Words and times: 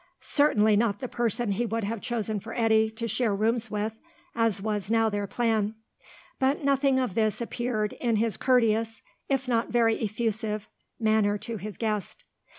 Certainly 0.21 0.77
not 0.77 0.97
the 0.99 1.07
person 1.07 1.51
he 1.51 1.65
would 1.67 1.83
have 1.83 2.01
chosen 2.01 2.39
for 2.39 2.55
Eddy 2.57 2.89
to 2.89 3.07
share 3.07 3.35
rooms 3.35 3.69
with, 3.69 4.01
as 4.33 4.59
was 4.59 4.89
now 4.89 5.09
their 5.11 5.27
plan. 5.27 5.75
But 6.39 6.63
nothing 6.63 6.97
of 6.97 7.13
this 7.13 7.39
appeared 7.39 7.93
in 7.93 8.15
his 8.15 8.35
courteous, 8.35 9.03
if 9.29 9.47
not 9.47 9.69
very 9.69 9.99
effusive, 10.03 10.67
manner 10.99 11.37
to 11.37 11.57
his 11.57 11.77
guest. 11.77 12.23